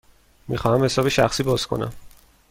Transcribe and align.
می 0.47 0.57
خواهم 0.57 0.83
حساب 0.83 1.09
شخصی 1.09 1.43
باز 1.43 1.67
کنم. 1.67 1.93